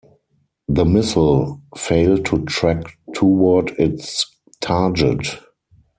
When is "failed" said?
1.77-2.25